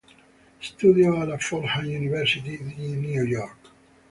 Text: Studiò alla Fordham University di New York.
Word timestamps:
Studiò 0.57 1.19
alla 1.19 1.37
Fordham 1.37 1.85
University 1.85 2.57
di 2.73 2.95
New 2.95 3.23
York. 3.23 3.69